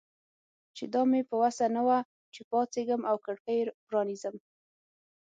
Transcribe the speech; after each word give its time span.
چې 0.75 0.83
دا 0.93 1.01
مې 1.11 1.21
په 1.29 1.35
وسه 1.43 1.65
نه 1.75 1.81
وه 1.87 1.97
چې 2.33 2.41
پاڅېږم 2.49 3.01
او 3.09 3.15
کړکۍ 3.25 3.59
پرانیزم. 3.87 4.35